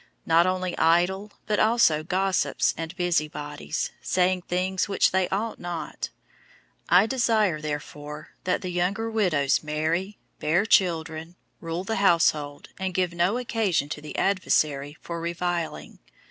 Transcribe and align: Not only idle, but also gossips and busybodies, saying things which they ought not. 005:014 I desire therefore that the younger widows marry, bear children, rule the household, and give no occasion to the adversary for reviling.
Not 0.25 0.47
only 0.47 0.75
idle, 0.79 1.31
but 1.45 1.59
also 1.59 2.01
gossips 2.01 2.73
and 2.75 2.95
busybodies, 2.95 3.91
saying 4.01 4.41
things 4.41 4.89
which 4.89 5.11
they 5.11 5.29
ought 5.29 5.59
not. 5.59 6.09
005:014 6.89 6.97
I 6.97 7.05
desire 7.05 7.61
therefore 7.61 8.29
that 8.45 8.63
the 8.63 8.71
younger 8.71 9.11
widows 9.11 9.61
marry, 9.61 10.17
bear 10.39 10.65
children, 10.65 11.35
rule 11.59 11.83
the 11.83 11.97
household, 11.97 12.69
and 12.79 12.95
give 12.95 13.13
no 13.13 13.37
occasion 13.37 13.89
to 13.89 14.01
the 14.01 14.17
adversary 14.17 14.97
for 15.01 15.21
reviling. 15.21 15.99